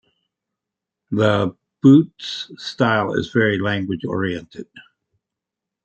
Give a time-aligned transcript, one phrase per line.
[1.11, 4.65] LaBute's style is very language-oriented.